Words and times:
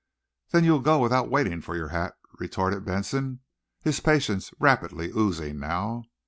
"Then 0.49 0.63
you'll 0.63 0.79
go 0.79 0.97
without 0.97 1.29
waiting 1.29 1.61
for 1.61 1.75
your 1.75 1.89
hat," 1.89 2.15
retorted 2.39 2.83
Benson, 2.85 3.41
his 3.81 3.99
patience 3.99 4.51
rapidly 4.59 5.11
oozing 5.15 5.59
now. 5.59 6.05